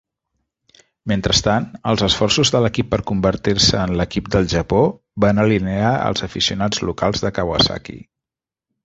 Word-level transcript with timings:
Mentrestant, 1.11 1.65
els 1.91 2.03
esforços 2.07 2.51
de 2.55 2.61
l'equip 2.65 2.89
per 2.93 2.99
convertir-se 3.11 3.81
en 3.83 3.93
l'"Equip 3.99 4.31
del 4.37 4.49
Japó" 4.55 4.81
van 5.27 5.43
alinear 5.45 5.93
els 6.09 6.27
aficionats 6.29 6.83
locals 6.91 7.25
de 7.27 7.33
Kawasaki. 7.37 7.99